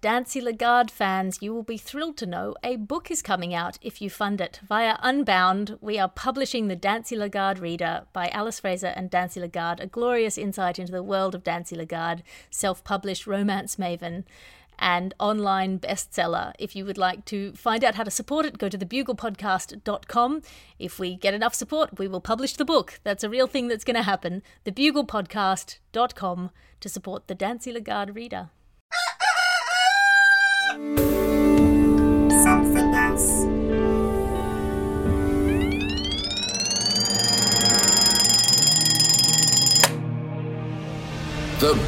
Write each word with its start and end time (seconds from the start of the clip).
Dancy 0.00 0.40
Lagarde 0.40 0.90
fans, 0.90 1.42
you 1.42 1.52
will 1.52 1.62
be 1.62 1.76
thrilled 1.76 2.16
to 2.16 2.24
know 2.24 2.54
a 2.64 2.76
book 2.76 3.10
is 3.10 3.20
coming 3.20 3.52
out 3.52 3.78
if 3.82 4.00
you 4.00 4.08
fund 4.08 4.40
it. 4.40 4.58
Via 4.66 4.96
Unbound, 5.02 5.76
we 5.82 5.98
are 5.98 6.08
publishing 6.08 6.68
The 6.68 6.76
Dancy 6.76 7.16
Lagarde 7.16 7.60
Reader 7.60 8.06
by 8.14 8.28
Alice 8.28 8.60
Fraser 8.60 8.94
and 8.96 9.10
Dancy 9.10 9.40
Lagarde, 9.40 9.82
a 9.82 9.86
glorious 9.86 10.38
insight 10.38 10.78
into 10.78 10.90
the 10.90 11.02
world 11.02 11.34
of 11.34 11.44
Dancy 11.44 11.76
Lagarde, 11.76 12.22
self 12.48 12.82
published 12.82 13.26
romance 13.26 13.76
maven 13.76 14.24
and 14.78 15.12
online 15.20 15.78
bestseller. 15.78 16.54
If 16.58 16.74
you 16.74 16.86
would 16.86 16.96
like 16.96 17.26
to 17.26 17.52
find 17.52 17.84
out 17.84 17.96
how 17.96 18.04
to 18.04 18.10
support 18.10 18.46
it, 18.46 18.56
go 18.56 18.70
to 18.70 18.78
thebuglepodcast.com. 18.78 20.42
If 20.78 20.98
we 20.98 21.14
get 21.14 21.34
enough 21.34 21.54
support, 21.54 21.98
we 21.98 22.08
will 22.08 22.22
publish 22.22 22.54
the 22.54 22.64
book. 22.64 23.00
That's 23.04 23.22
a 23.22 23.28
real 23.28 23.46
thing 23.46 23.68
that's 23.68 23.84
going 23.84 23.96
to 23.96 24.02
happen. 24.02 24.42
Thebuglepodcast.com 24.64 26.50
to 26.80 26.88
support 26.88 27.28
the 27.28 27.34
Dancy 27.34 27.70
Lagarde 27.70 28.12
reader. 28.12 28.48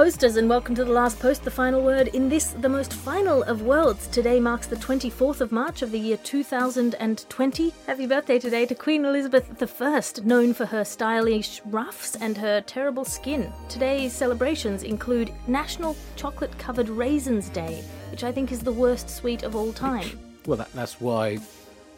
Posters, 0.00 0.36
and 0.36 0.48
welcome 0.48 0.74
to 0.74 0.82
the 0.82 0.90
last 0.90 1.20
post, 1.20 1.44
the 1.44 1.50
final 1.50 1.82
word 1.82 2.08
in 2.14 2.26
this, 2.26 2.52
the 2.52 2.68
most 2.70 2.94
final 2.94 3.42
of 3.42 3.60
worlds. 3.60 4.06
Today 4.06 4.40
marks 4.40 4.66
the 4.66 4.76
24th 4.76 5.42
of 5.42 5.52
March 5.52 5.82
of 5.82 5.90
the 5.90 5.98
year 5.98 6.16
2020. 6.16 7.74
Happy 7.86 8.06
birthday 8.06 8.38
today 8.38 8.64
to 8.64 8.74
Queen 8.74 9.04
Elizabeth 9.04 9.62
I, 9.62 10.02
known 10.24 10.54
for 10.54 10.64
her 10.64 10.86
stylish 10.86 11.60
ruffs 11.66 12.16
and 12.16 12.38
her 12.38 12.62
terrible 12.62 13.04
skin. 13.04 13.52
Today's 13.68 14.14
celebrations 14.14 14.84
include 14.84 15.34
National 15.46 15.94
Chocolate 16.16 16.56
Covered 16.56 16.88
Raisins 16.88 17.50
Day, 17.50 17.84
which 18.10 18.24
I 18.24 18.32
think 18.32 18.52
is 18.52 18.60
the 18.60 18.72
worst 18.72 19.10
sweet 19.10 19.42
of 19.42 19.54
all 19.54 19.70
time. 19.74 20.18
Well, 20.46 20.56
that, 20.56 20.72
that's 20.72 20.98
why 20.98 21.38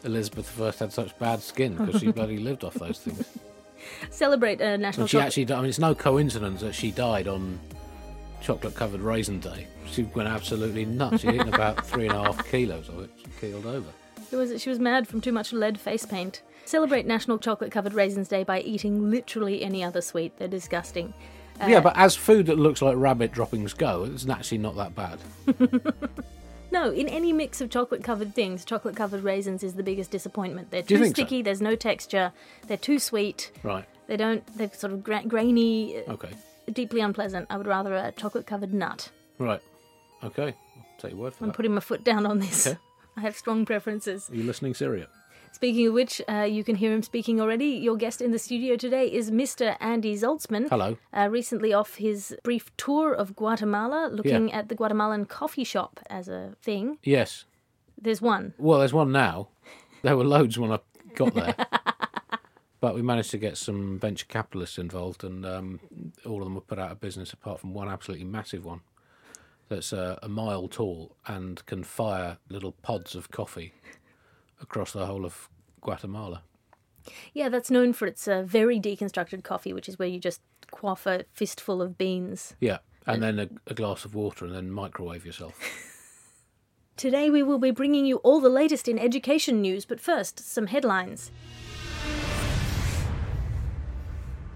Elizabeth 0.03 0.59
I 0.59 0.71
had 0.71 0.91
such 0.91 1.17
bad 1.17 1.41
skin 1.41 1.75
because 1.75 2.01
she 2.01 2.11
bloody 2.11 2.37
lived 2.37 2.65
off 2.65 2.73
those 2.73 2.99
things. 2.99 3.25
Celebrate 4.09 4.61
uh, 4.61 4.75
National 4.75 5.03
And 5.03 5.09
she 5.09 5.15
Chocolate. 5.15 5.27
actually, 5.27 5.55
I 5.55 5.61
mean, 5.61 5.69
it's 5.69 5.79
no 5.79 5.95
coincidence 5.95 6.59
that 6.59 6.75
she 6.75 6.91
died 6.91 7.29
on 7.29 7.57
chocolate-covered 8.43 9.01
raisin 9.01 9.39
day. 9.39 9.65
She 9.85 10.03
went 10.03 10.29
absolutely 10.29 10.85
nuts. 10.85 11.21
She'd 11.21 11.35
eaten 11.35 11.53
about 11.53 11.85
three 11.87 12.07
and 12.07 12.15
a 12.15 12.23
half 12.23 12.45
kilos 12.49 12.89
of 12.89 12.99
it. 12.99 13.09
She 13.17 13.25
keeled 13.47 13.65
over. 13.65 13.89
It 14.31 14.35
was, 14.35 14.61
she 14.61 14.69
was 14.69 14.79
mad 14.79 15.07
from 15.07 15.21
too 15.21 15.31
much 15.31 15.53
lead 15.53 15.79
face 15.79 16.05
paint. 16.05 16.41
Celebrate 16.65 17.05
National 17.05 17.37
Chocolate 17.37 17.71
Covered 17.71 17.93
Raisins 17.93 18.27
Day 18.27 18.43
by 18.43 18.61
eating 18.61 19.09
literally 19.09 19.63
any 19.63 19.83
other 19.83 20.01
sweet. 20.01 20.37
They're 20.37 20.47
disgusting. 20.47 21.13
Uh, 21.61 21.67
yeah, 21.67 21.79
but 21.79 21.95
as 21.97 22.15
food 22.15 22.45
that 22.47 22.57
looks 22.57 22.81
like 22.81 22.95
rabbit 22.97 23.31
droppings 23.31 23.73
go, 23.73 24.05
it's 24.05 24.27
actually 24.27 24.57
not 24.59 24.75
that 24.75 24.95
bad. 24.95 25.19
No, 26.71 26.89
in 26.91 27.07
any 27.07 27.31
mix 27.33 27.61
of 27.61 27.69
chocolate 27.69 28.03
covered 28.03 28.33
things, 28.33 28.65
chocolate 28.65 28.95
covered 28.95 29.23
raisins 29.23 29.61
is 29.61 29.75
the 29.75 29.83
biggest 29.83 30.09
disappointment. 30.09 30.71
They're 30.71 30.81
too 30.81 30.97
think 30.97 31.15
so? 31.15 31.21
sticky, 31.21 31.43
there's 31.43 31.61
no 31.61 31.75
texture, 31.75 32.31
they're 32.65 32.77
too 32.77 32.97
sweet, 32.97 33.51
Right. 33.61 33.85
they 34.07 34.17
don't, 34.17 34.43
they're 34.57 34.73
sort 34.73 34.91
of 34.91 35.03
gra- 35.03 35.21
grainy, 35.27 35.99
uh, 35.99 36.13
Okay. 36.13 36.31
Deeply 36.71 37.01
unpleasant. 37.01 37.47
I 37.49 37.57
would 37.57 37.67
rather 37.67 37.93
a 37.95 38.11
chocolate 38.11 38.47
covered 38.47 38.73
nut. 38.73 39.09
Right. 39.37 39.61
Okay. 40.23 40.55
I'll 40.77 40.85
take 40.97 41.11
your 41.11 41.19
word 41.19 41.33
for 41.33 41.43
it. 41.43 41.45
I'm 41.45 41.49
that. 41.49 41.55
putting 41.55 41.73
my 41.73 41.81
foot 41.81 42.03
down 42.03 42.25
on 42.25 42.39
this. 42.39 42.67
Okay. 42.67 42.77
I 43.17 43.21
have 43.21 43.35
strong 43.35 43.65
preferences. 43.65 44.29
Are 44.29 44.35
you 44.35 44.43
listening, 44.43 44.73
Syria? 44.73 45.07
Speaking 45.51 45.87
of 45.87 45.93
which, 45.93 46.19
uh, 46.27 46.47
you 46.49 46.63
can 46.63 46.75
hear 46.75 46.91
him 46.91 47.03
speaking 47.03 47.39
already. 47.39 47.67
Your 47.67 47.95
guest 47.95 48.21
in 48.21 48.31
the 48.31 48.39
studio 48.39 48.75
today 48.75 49.05
is 49.05 49.29
Mr. 49.29 49.77
Andy 49.79 50.15
Zaltzman. 50.15 50.67
Hello. 50.67 50.97
Uh, 51.15 51.29
recently 51.29 51.71
off 51.71 51.95
his 51.95 52.35
brief 52.43 52.75
tour 52.75 53.13
of 53.13 53.35
Guatemala, 53.35 54.09
looking 54.11 54.51
at 54.51 54.69
the 54.69 54.75
Guatemalan 54.75 55.25
coffee 55.25 55.63
shop 55.63 55.99
as 56.09 56.27
a 56.27 56.55
thing. 56.63 56.97
Yes. 57.03 57.45
There's 58.01 58.19
one. 58.21 58.53
Well, 58.57 58.79
there's 58.79 58.93
one 58.93 59.11
now. 59.11 59.49
There 60.01 60.17
were 60.17 60.23
loads 60.23 60.57
when 60.57 60.71
I 60.71 60.79
got 61.15 61.35
there. 61.35 61.55
but 62.83 62.95
we 62.95 63.01
managed 63.01 63.31
to 63.31 63.37
get 63.37 63.55
some 63.55 63.97
venture 63.97 64.25
capitalists 64.27 64.77
involved, 64.77 65.23
and 65.23 65.45
um, 65.45 65.79
all 66.25 66.39
of 66.39 66.43
them 66.43 66.55
were 66.55 66.59
put 66.59 66.77
out 66.77 66.91
of 66.91 66.99
business 66.99 67.31
apart 67.31 67.61
from 67.61 67.73
one 67.73 67.87
absolutely 67.87 68.25
massive 68.25 68.65
one 68.65 68.81
that's 69.69 69.93
uh, 69.93 70.19
a 70.21 70.27
mile 70.27 70.67
tall 70.67 71.15
and 71.25 71.65
can 71.65 71.81
fire 71.81 72.39
little 72.49 72.73
pods 72.73 73.15
of 73.15 73.31
coffee 73.31 73.73
across 74.61 74.91
the 74.91 75.05
whole 75.05 75.23
of 75.23 75.47
Guatemala. 75.79 76.43
Yeah, 77.31 77.47
that's 77.47 77.71
known 77.71 77.93
for 77.93 78.05
its 78.05 78.27
uh, 78.27 78.43
very 78.43 78.81
deconstructed 78.81 79.45
coffee, 79.45 79.71
which 79.71 79.87
is 79.87 79.97
where 79.97 80.09
you 80.09 80.19
just 80.19 80.41
quaff 80.69 81.05
a 81.05 81.23
fistful 81.31 81.81
of 81.81 81.97
beans. 81.97 82.53
Yeah. 82.59 82.79
And 83.07 83.23
then 83.23 83.39
a, 83.39 83.47
a 83.67 83.73
glass 83.73 84.03
of 84.03 84.13
water, 84.13 84.43
and 84.43 84.53
then 84.53 84.69
microwave 84.69 85.25
yourself. 85.25 85.57
Today 86.97 87.29
we 87.29 87.43
will 87.43 87.59
be 87.59 87.71
bringing 87.71 88.05
you 88.05 88.17
all 88.17 88.41
the 88.41 88.49
latest 88.49 88.89
in 88.89 88.99
education 88.99 89.61
news, 89.61 89.85
but 89.85 90.01
first, 90.01 90.37
some 90.39 90.67
headlines. 90.67 91.31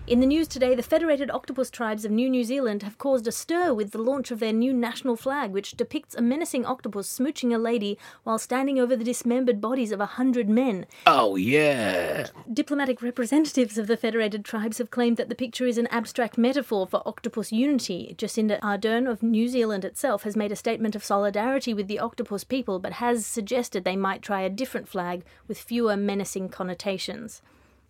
In 0.08 0.22
the 0.22 0.26
news 0.26 0.48
today, 0.48 0.74
the 0.74 0.84
Federated 0.84 1.30
Octopus 1.30 1.70
Tribes 1.70 2.06
of 2.06 2.12
New 2.12 2.30
New 2.30 2.46
Zealand 2.46 2.82
have 2.84 2.98
caused 2.98 3.28
a 3.28 3.32
stir 3.32 3.74
with 3.74 3.92
the 3.92 4.02
launch 4.02 4.32
of 4.32 4.40
their 4.40 4.54
new 4.54 4.72
national 4.72 5.18
flag, 5.18 5.52
which 5.52 5.76
depicts 5.76 6.16
a 6.16 6.22
menacing 6.22 6.66
octopus 6.66 7.20
smooching 7.20 7.54
a 7.54 7.58
lady 7.58 7.98
while 8.24 8.40
standing 8.40 8.80
over 8.80 8.96
the 8.96 9.04
dismembered 9.04 9.60
bodies 9.60 9.92
of 9.92 10.00
a 10.00 10.06
hundred 10.06 10.48
men. 10.48 10.86
oh, 11.06 11.36
yeah. 11.36 12.28
Diplomatic 12.52 13.02
representatives 13.02 13.78
of 13.78 13.88
the 13.88 13.98
Federated 13.98 14.46
Tribes 14.46 14.78
have 14.78 14.92
claimed 14.92 15.18
that 15.18 15.28
the 15.28 15.36
picture 15.36 15.66
is 15.66 15.78
an 15.78 15.88
abstract 15.88 16.38
metaphor 16.38 16.88
for 16.88 17.06
octopus 17.06 17.52
unity. 17.52 18.16
Jacinda 18.18 18.62
Ardern 18.62 19.12
of 19.12 19.22
New 19.22 19.50
Zealand 19.50 19.84
itself 19.84 20.24
has 20.24 20.38
made 20.38 20.54
a 20.54 20.56
statement 20.56 20.96
of 20.96 21.04
solidarity 21.04 21.74
with 21.74 21.88
the 21.88 22.00
octopus 22.00 22.46
people, 22.46 22.80
but 22.80 22.94
has 22.94 23.26
suggested 23.26 23.84
they 23.84 23.98
might 23.98 24.22
try 24.22 24.40
a 24.40 24.50
different 24.50 24.88
flag 24.88 25.26
with 25.50 25.60
fewer 25.60 25.98
menacing 25.98 26.48
connotations 26.48 27.42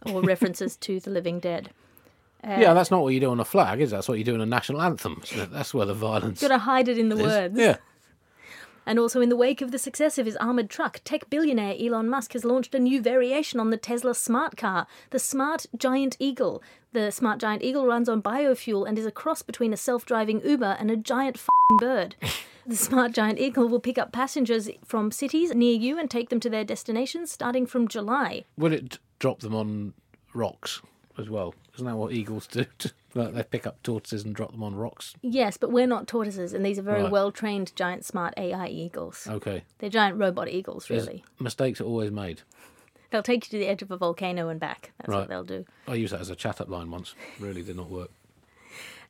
or 0.03 0.23
references 0.23 0.75
to 0.77 0.99
the 0.99 1.11
living 1.11 1.39
dead. 1.39 1.69
Yeah, 2.47 2.73
that's 2.73 2.91
not 2.91 3.01
what 3.01 3.13
you 3.13 3.19
do 3.19 3.29
on 3.29 3.39
a 3.39 3.45
flag, 3.45 3.81
is 3.81 3.91
it? 3.91 3.95
That's 3.95 4.07
what 4.07 4.17
you 4.17 4.23
do 4.23 4.35
in 4.35 4.41
a 4.41 4.45
national 4.45 4.81
anthem. 4.81 5.21
That's 5.51 5.73
where 5.73 5.85
the 5.85 5.93
violence 5.93 6.41
Got 6.41 6.49
to 6.49 6.57
hide 6.59 6.87
it 6.87 6.97
in 6.97 7.09
the 7.09 7.17
is. 7.17 7.23
words. 7.23 7.59
Yeah. 7.59 7.77
And 8.85 8.97
also, 8.99 9.19
in 9.19 9.27
the 9.27 9.35
wake 9.35 9.61
of 9.61 9.71
the 9.71 9.77
success 9.79 10.17
of 10.17 10.25
his 10.25 10.37
armoured 10.37 10.69
truck, 10.69 11.01
tech 11.03 11.29
billionaire 11.29 11.75
Elon 11.77 12.07
Musk 12.07 12.31
has 12.31 12.45
launched 12.45 12.73
a 12.73 12.79
new 12.79 13.01
variation 13.01 13.59
on 13.59 13.69
the 13.69 13.75
Tesla 13.75 14.15
smart 14.15 14.55
car, 14.55 14.87
the 15.09 15.19
Smart 15.19 15.65
Giant 15.77 16.15
Eagle. 16.19 16.63
The 16.93 17.11
Smart 17.11 17.39
Giant 17.39 17.63
Eagle 17.63 17.85
runs 17.85 18.07
on 18.07 18.21
biofuel 18.21 18.87
and 18.87 18.97
is 18.97 19.05
a 19.05 19.11
cross 19.11 19.41
between 19.41 19.73
a 19.73 19.77
self 19.77 20.05
driving 20.05 20.41
Uber 20.41 20.77
and 20.79 20.89
a 20.89 20.95
giant 20.95 21.37
fing 21.37 21.77
bird. 21.77 22.15
The 22.65 22.77
Smart 22.77 23.11
Giant 23.11 23.39
Eagle 23.39 23.67
will 23.67 23.81
pick 23.81 23.97
up 23.97 24.13
passengers 24.13 24.69
from 24.85 25.11
cities 25.11 25.53
near 25.53 25.75
you 25.75 25.99
and 25.99 26.09
take 26.09 26.29
them 26.29 26.39
to 26.39 26.49
their 26.49 26.63
destinations 26.63 27.29
starting 27.29 27.65
from 27.65 27.89
July. 27.89 28.45
Will 28.57 28.71
it 28.71 28.99
drop 29.19 29.41
them 29.41 29.53
on 29.53 29.93
rocks 30.33 30.81
as 31.17 31.29
well? 31.29 31.53
Isn't 31.75 31.85
that 31.87 31.95
what 31.95 32.11
eagles 32.13 32.47
do? 32.47 32.65
Like, 33.15 33.33
they 33.33 33.41
pick 33.41 33.65
up 33.65 33.81
tortoises 33.81 34.25
and 34.25 34.35
drop 34.35 34.51
them 34.51 34.61
on 34.61 34.75
rocks. 34.75 35.15
Yes, 35.23 35.57
but 35.57 35.71
we're 35.71 35.87
not 35.87 36.07
tortoises, 36.07 36.53
and 36.53 36.63
these 36.63 36.77
are 36.77 36.83
very 36.83 37.01
Right. 37.01 37.11
well 37.11 37.31
trained 37.31 37.75
giant 37.75 38.05
smart 38.05 38.35
AI 38.37 38.67
eagles. 38.67 39.25
Okay. 39.27 39.63
They're 39.79 39.89
giant 39.89 40.19
robot 40.19 40.49
eagles, 40.49 40.85
There's- 40.87 41.07
really. 41.07 41.23
Mistakes 41.39 41.81
are 41.81 41.85
always 41.85 42.11
made. 42.11 42.41
They'll 43.09 43.23
take 43.23 43.45
you 43.45 43.57
to 43.57 43.57
the 43.57 43.67
edge 43.71 43.81
of 43.81 43.89
a 43.89 43.97
volcano 43.97 44.49
and 44.49 44.59
back. 44.59 44.91
That's 44.99 45.09
what 45.11 45.29
they'll 45.29 45.43
do. 45.45 45.65
I 45.87 45.95
used 45.95 46.13
that 46.13 46.21
as 46.21 46.29
a 46.29 46.35
chat 46.35 46.61
up 46.61 46.69
line 46.69 46.91
once. 46.91 47.15
Really 47.39 47.63
did 47.63 47.77
not 47.77 47.89
work. 47.89 48.11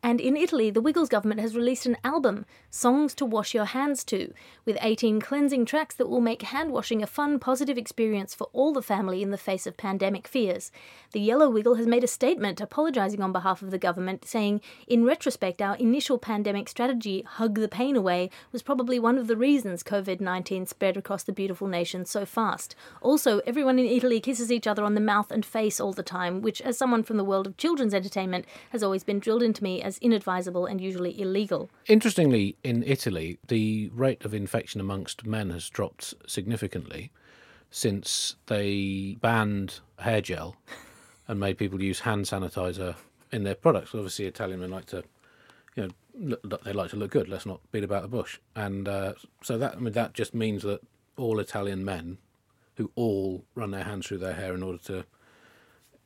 And 0.03 0.21
in 0.21 0.37
Italy, 0.37 0.69
the 0.69 0.81
Wiggles 0.81 1.09
government 1.09 1.41
has 1.41 1.55
released 1.55 1.85
an 1.85 1.97
album, 2.03 2.45
Songs 2.69 3.15
to 3.15 3.25
Wash 3.25 3.53
Your 3.55 3.65
Hands 3.65 4.01
To, 4.05 4.31
with 4.63 4.77
18 4.81 5.19
cleansing 5.19 5.65
tracks 5.65 5.95
that 5.95 6.07
will 6.07 6.21
make 6.21 6.43
hand 6.43 6.71
washing 6.71 7.01
a 7.01 7.07
fun, 7.07 7.39
positive 7.39 7.77
experience 7.77 8.35
for 8.35 8.47
all 8.53 8.73
the 8.73 8.81
family 8.81 9.23
in 9.23 9.31
the 9.31 9.37
face 9.37 9.65
of 9.65 9.75
pandemic 9.75 10.27
fears. 10.27 10.71
The 11.13 11.19
Yellow 11.19 11.49
Wiggle 11.49 11.75
has 11.75 11.87
made 11.87 12.03
a 12.03 12.07
statement 12.07 12.61
apologising 12.61 13.21
on 13.21 13.31
behalf 13.31 13.61
of 13.61 13.71
the 13.71 13.79
government, 13.79 14.23
saying, 14.23 14.61
In 14.87 15.03
retrospect, 15.03 15.61
our 15.61 15.75
initial 15.77 16.19
pandemic 16.19 16.69
strategy, 16.69 17.23
Hug 17.23 17.55
the 17.55 17.67
Pain 17.67 17.95
Away, 17.95 18.29
was 18.51 18.61
probably 18.61 18.99
one 18.99 19.17
of 19.17 19.27
the 19.27 19.37
reasons 19.37 19.83
COVID 19.83 20.21
19 20.21 20.67
spread 20.67 20.95
across 20.95 21.23
the 21.23 21.33
beautiful 21.33 21.67
nation 21.67 22.05
so 22.05 22.23
fast. 22.25 22.75
Also, 23.01 23.39
everyone 23.47 23.79
in 23.79 23.85
Italy 23.85 24.19
kisses 24.19 24.51
each 24.51 24.67
other 24.67 24.83
on 24.83 24.93
the 24.93 25.01
mouth 25.01 25.31
and 25.31 25.45
face 25.45 25.79
all 25.79 25.93
the 25.93 26.03
time, 26.03 26.41
which, 26.41 26.61
as 26.61 26.77
someone 26.77 27.01
from 27.01 27.17
the 27.17 27.25
world 27.25 27.47
of 27.47 27.57
children's 27.57 27.93
entertainment, 27.93 28.45
has 28.69 28.83
always 28.83 29.03
been 29.03 29.19
drilled 29.19 29.41
into 29.41 29.63
me 29.63 29.81
as 29.87 29.97
inadvisable 29.99 30.65
and 30.65 30.81
usually 30.81 31.19
illegal. 31.19 31.69
Interestingly, 31.87 32.57
in 32.61 32.83
Italy, 32.83 33.39
the 33.47 33.89
rate 33.93 34.25
of 34.25 34.33
infection 34.33 34.81
amongst 34.81 35.25
men 35.25 35.49
has 35.51 35.69
dropped 35.69 36.13
significantly 36.27 37.09
since 37.71 38.35
they 38.47 39.15
banned 39.21 39.79
hair 39.99 40.19
gel 40.19 40.57
and 41.27 41.39
made 41.39 41.57
people 41.57 41.81
use 41.81 42.01
hand 42.01 42.25
sanitizer 42.25 42.95
in 43.31 43.45
their 43.45 43.55
products. 43.55 43.95
Obviously, 43.95 44.25
Italian 44.25 44.59
men 44.59 44.71
like 44.71 44.87
to, 44.87 45.05
you 45.77 45.83
know, 45.83 46.37
look, 46.43 46.63
they 46.65 46.73
like 46.73 46.89
to 46.89 46.97
look 46.97 47.11
good. 47.11 47.29
Let's 47.29 47.45
not 47.45 47.61
beat 47.71 47.85
about 47.85 48.01
the 48.01 48.09
bush. 48.09 48.39
And 48.57 48.89
uh, 48.89 49.13
so 49.41 49.57
that 49.57 49.77
I 49.77 49.79
mean 49.79 49.93
that 49.93 50.13
just 50.13 50.33
means 50.33 50.63
that 50.63 50.81
all 51.15 51.39
Italian 51.39 51.85
men, 51.85 52.17
who 52.75 52.91
all 52.95 53.45
run 53.55 53.71
their 53.71 53.85
hands 53.85 54.07
through 54.07 54.19
their 54.19 54.33
hair 54.33 54.53
in 54.53 54.63
order 54.63 54.79
to 54.79 55.05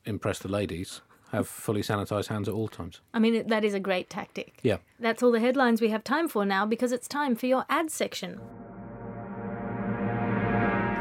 impress 0.04 0.38
the 0.38 0.48
ladies, 0.48 1.00
have 1.32 1.48
fully 1.48 1.80
sanitized 1.80 2.28
hands 2.28 2.46
at 2.46 2.54
all 2.54 2.68
times. 2.68 3.00
I 3.14 3.18
mean, 3.18 3.46
that 3.46 3.64
is 3.64 3.72
a 3.72 3.80
great 3.80 4.10
tactic. 4.10 4.58
Yeah. 4.62 4.76
That's 5.00 5.22
all 5.22 5.32
the 5.32 5.40
headlines 5.40 5.80
we 5.80 5.88
have 5.88 6.04
time 6.04 6.28
for 6.28 6.44
now 6.44 6.66
because 6.66 6.92
it's 6.92 7.08
time 7.08 7.34
for 7.36 7.46
your 7.46 7.64
ad 7.70 7.90
section. 7.90 8.38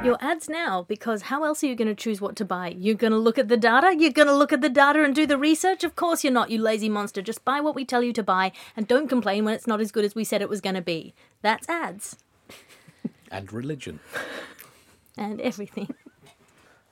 Your 0.05 0.17
ads 0.19 0.49
now 0.49 0.83
because 0.87 1.23
how 1.23 1.43
else 1.43 1.63
are 1.63 1.67
you 1.67 1.75
going 1.75 1.89
to 1.89 1.93
choose 1.93 2.21
what 2.21 2.35
to 2.37 2.45
buy? 2.45 2.69
You're 2.69 2.95
going 2.95 3.11
to 3.11 3.19
look 3.19 3.37
at 3.37 3.49
the 3.49 3.57
data? 3.57 3.93
You're 3.95 4.11
going 4.11 4.29
to 4.29 4.35
look 4.35 4.53
at 4.53 4.61
the 4.61 4.69
data 4.69 5.03
and 5.03 5.13
do 5.13 5.27
the 5.27 5.37
research? 5.37 5.83
Of 5.83 5.95
course 5.95 6.23
you're 6.23 6.33
not, 6.33 6.49
you 6.49 6.59
lazy 6.59 6.89
monster. 6.89 7.21
Just 7.21 7.45
buy 7.45 7.59
what 7.59 7.75
we 7.75 7.85
tell 7.85 8.01
you 8.01 8.13
to 8.13 8.23
buy 8.23 8.53
and 8.75 8.87
don't 8.87 9.09
complain 9.09 9.45
when 9.45 9.53
it's 9.53 9.67
not 9.67 9.81
as 9.81 9.91
good 9.91 10.05
as 10.05 10.15
we 10.15 10.23
said 10.23 10.41
it 10.41 10.49
was 10.49 10.61
going 10.61 10.75
to 10.75 10.81
be. 10.81 11.13
That's 11.41 11.67
ads 11.69 12.15
And 13.31 13.51
religion. 13.51 13.99
and 15.17 15.41
everything. 15.41 15.93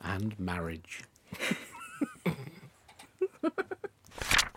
And 0.02 0.38
marriage. 0.38 1.04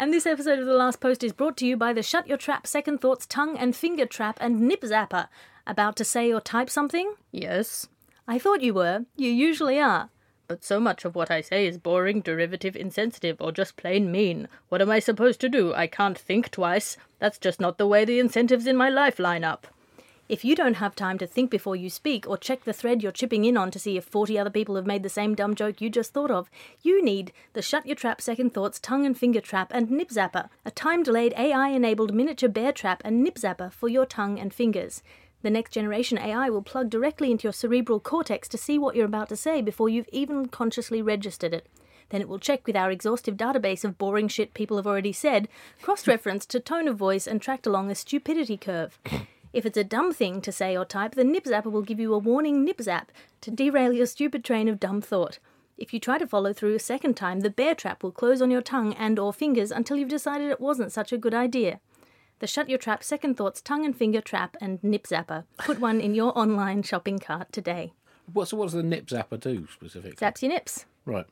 And 0.02 0.12
this 0.12 0.26
episode 0.26 0.58
of 0.58 0.66
The 0.66 0.75
Last 0.75 0.99
Post 0.99 1.22
is 1.22 1.32
brought 1.32 1.56
to 1.58 1.64
you 1.64 1.76
by 1.76 1.93
the 1.93 2.02
Shut 2.02 2.26
Your 2.26 2.37
Trap 2.37 2.66
Second 2.66 3.00
Thoughts 3.00 3.25
Tongue 3.25 3.56
and 3.56 3.76
Finger 3.76 4.04
Trap 4.04 4.37
and 4.40 4.62
Nip 4.62 4.81
Zapper. 4.81 5.28
About 5.64 5.94
to 5.94 6.04
say 6.04 6.32
or 6.32 6.40
type 6.40 6.69
something? 6.69 7.14
Yes. 7.31 7.87
I 8.26 8.37
thought 8.37 8.62
you 8.62 8.75
were. 8.75 9.04
You 9.14 9.31
usually 9.31 9.78
are. 9.78 10.10
But 10.49 10.64
so 10.64 10.81
much 10.81 11.04
of 11.04 11.14
what 11.14 11.31
I 11.31 11.40
say 11.40 11.69
is 11.69 11.78
boring, 11.78 12.20
derivative, 12.20 12.75
insensitive, 12.75 13.37
or 13.40 13.52
just 13.52 13.76
plain 13.76 14.10
mean. 14.10 14.49
What 14.70 14.82
am 14.82 14.90
I 14.90 14.99
supposed 14.99 15.40
to 15.43 15.49
do? 15.49 15.72
I 15.72 15.87
can't 15.87 16.19
think 16.19 16.50
twice. 16.50 16.96
That's 17.20 17.38
just 17.38 17.60
not 17.60 17.78
the 17.78 17.87
way 17.87 18.04
the 18.04 18.19
incentives 18.19 18.66
in 18.66 18.76
my 18.76 18.88
life 18.88 19.20
line 19.20 19.44
up. 19.44 19.69
If 20.32 20.46
you 20.46 20.55
don't 20.56 20.76
have 20.76 20.96
time 20.96 21.19
to 21.19 21.26
think 21.26 21.50
before 21.50 21.76
you 21.76 21.90
speak 21.90 22.26
or 22.26 22.38
check 22.38 22.64
the 22.64 22.73
thread 22.73 23.02
you're 23.02 23.12
chipping 23.12 23.44
in 23.44 23.58
on 23.58 23.70
to 23.70 23.79
see 23.79 23.99
if 23.99 24.06
40 24.06 24.38
other 24.38 24.49
people 24.49 24.76
have 24.76 24.87
made 24.87 25.02
the 25.02 25.11
same 25.11 25.34
dumb 25.34 25.55
joke 25.55 25.82
you 25.82 25.90
just 25.90 26.14
thought 26.14 26.31
of, 26.31 26.49
you 26.81 27.05
need 27.05 27.34
the 27.52 27.61
Shut 27.61 27.84
Your 27.84 27.96
Trap 27.96 28.23
Second 28.23 28.55
Thoughts 28.55 28.81
Tongue 28.81 29.05
and 29.05 29.14
Finger 29.14 29.43
Trap 29.43 29.70
and 29.75 29.90
Nip 29.90 30.08
Zapper, 30.08 30.49
a 30.64 30.70
time 30.70 31.02
delayed 31.02 31.34
AI 31.37 31.69
enabled 31.69 32.14
miniature 32.14 32.49
bear 32.49 32.73
trap 32.73 33.02
and 33.05 33.23
nip 33.23 33.34
zapper 33.34 33.70
for 33.70 33.90
your 33.90 34.06
tongue 34.06 34.38
and 34.38 34.55
fingers. 34.55 35.02
The 35.43 35.50
next 35.50 35.73
generation 35.73 36.17
AI 36.17 36.49
will 36.49 36.62
plug 36.62 36.88
directly 36.88 37.31
into 37.31 37.43
your 37.43 37.52
cerebral 37.52 38.00
cortex 38.00 38.49
to 38.49 38.56
see 38.56 38.78
what 38.78 38.96
you're 38.96 39.05
about 39.05 39.28
to 39.28 39.37
say 39.37 39.61
before 39.61 39.90
you've 39.90 40.08
even 40.12 40.49
consciously 40.49 41.02
registered 41.02 41.52
it. 41.52 41.69
Then 42.08 42.23
it 42.23 42.28
will 42.31 42.38
check 42.38 42.67
with 42.67 42.75
our 42.75 42.90
exhaustive 42.90 43.37
database 43.37 43.85
of 43.85 43.99
boring 43.99 44.28
shit 44.28 44.55
people 44.55 44.78
have 44.78 44.87
already 44.87 45.12
said, 45.12 45.46
cross 45.82 46.08
reference 46.08 46.46
to 46.46 46.58
tone 46.58 46.88
of 46.88 46.96
voice, 46.96 47.26
and 47.26 47.43
tracked 47.43 47.67
along 47.67 47.90
a 47.90 47.94
stupidity 47.94 48.56
curve. 48.56 48.99
If 49.52 49.66
it's 49.66 49.76
a 49.76 49.84
dumb 49.84 50.12
thing 50.14 50.40
to 50.40 50.52
say 50.52 50.76
or 50.76 50.84
type, 50.84 51.14
the 51.14 51.25
nip 51.25 51.44
zapper 51.44 51.70
will 51.70 51.82
give 51.82 52.00
you 52.00 52.14
a 52.14 52.19
warning 52.19 52.64
nip 52.64 52.81
zap 52.81 53.12
to 53.43 53.50
derail 53.50 53.93
your 53.93 54.06
stupid 54.06 54.44
train 54.44 54.69
of 54.69 54.81
dumb 54.81 55.02
thought. 55.02 55.38
If 55.76 55.93
you 55.93 56.00
try 56.00 56.19
to 56.19 56.26
follow 56.26 56.52
through 56.52 56.75
a 56.75 56.78
second 56.78 57.14
time, 57.16 57.40
the 57.40 57.50
bear 57.50 57.75
trap 57.75 58.02
will 58.02 58.12
close 58.12 58.40
on 58.40 58.50
your 58.50 58.62
tongue 58.62 58.94
and 58.94 59.19
or 59.19 59.32
fingers 59.32 59.70
until 59.70 59.96
you've 59.96 60.08
decided 60.08 60.50
it 60.50 60.60
wasn't 60.60 60.93
such 60.93 61.12
a 61.12 61.19
good 61.19 61.34
idea. 61.34 61.81
The 62.38 62.46
Shut 62.46 62.69
Your 62.69 62.78
Trap 62.78 63.04
Second 63.04 63.37
Thoughts 63.37 63.60
Tongue 63.60 63.84
and 63.84 63.96
Finger 63.96 64.20
Trap 64.20 64.56
and 64.60 64.82
Nip 64.82 65.06
Zapper. 65.06 65.44
Put 65.58 65.81
one 65.81 66.00
in 66.00 66.14
your 66.14 66.37
online 66.37 66.82
shopping 66.82 67.19
cart 67.19 67.52
today. 67.52 67.93
What, 68.32 68.49
so 68.49 68.56
what 68.56 68.66
does 68.66 68.72
the 68.72 68.82
nip 68.82 69.06
zapper 69.06 69.38
do 69.38 69.66
specifically? 69.72 70.16
Zaps 70.16 70.43
your 70.43 70.50
nips. 70.50 70.87
Right. 71.04 71.26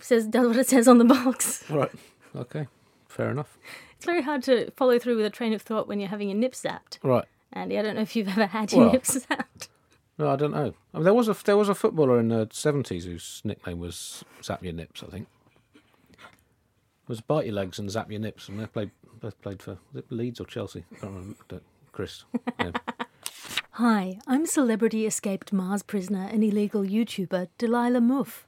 Says 0.00 0.26
does 0.26 0.46
what 0.46 0.56
it 0.56 0.68
says 0.68 0.88
on 0.88 0.98
the 0.98 1.04
box. 1.04 1.64
Right. 1.68 1.90
Okay. 2.34 2.66
Fair 3.08 3.30
enough. 3.30 3.58
It's 4.00 4.06
very 4.06 4.22
hard 4.22 4.42
to 4.44 4.70
follow 4.70 4.98
through 4.98 5.16
with 5.16 5.26
a 5.26 5.30
train 5.30 5.52
of 5.52 5.60
thought 5.60 5.86
when 5.86 6.00
you're 6.00 6.08
having 6.08 6.30
your 6.30 6.38
nips 6.38 6.62
zapped. 6.62 6.96
Right. 7.02 7.26
Andy, 7.52 7.78
I 7.78 7.82
don't 7.82 7.96
know 7.96 8.00
if 8.00 8.16
you've 8.16 8.28
ever 8.28 8.46
had 8.46 8.72
your 8.72 8.84
Well- 8.84 8.92
nips 8.92 9.14
zapped. 9.18 9.68
No, 10.16 10.30
I 10.30 10.36
don't 10.36 10.52
know. 10.52 10.72
I 10.94 10.96
mean, 10.96 11.04
there 11.04 11.12
was 11.12 11.28
a 11.28 11.36
there 11.44 11.56
was 11.58 11.68
a 11.68 11.74
footballer 11.74 12.18
in 12.18 12.28
the 12.28 12.48
seventies 12.50 13.04
whose 13.04 13.42
nickname 13.44 13.78
was 13.78 14.24
Zap 14.42 14.62
Your 14.64 14.72
Nips. 14.72 15.02
I 15.02 15.06
think 15.10 15.28
it 16.14 17.08
was 17.08 17.20
Bite 17.20 17.44
Your 17.46 17.54
Legs 17.56 17.78
and 17.78 17.90
Zap 17.90 18.10
Your 18.10 18.20
Nips, 18.20 18.48
and 18.48 18.58
they 18.58 18.66
played 18.66 18.90
both 19.20 19.38
played 19.42 19.62
for 19.62 19.76
Leeds 20.08 20.40
or 20.40 20.44
Chelsea. 20.46 20.84
I 20.92 20.94
can't 20.96 21.12
remember. 21.12 21.36
Don't- 21.48 21.62
Chris. 21.92 22.24
Yeah. 22.58 22.70
Hi, 23.72 24.18
I'm 24.26 24.46
celebrity 24.46 25.06
escaped 25.06 25.52
Mars 25.52 25.82
prisoner 25.82 26.28
and 26.32 26.42
illegal 26.44 26.82
YouTuber 26.82 27.48
Delilah 27.58 28.00
Muff. 28.00 28.46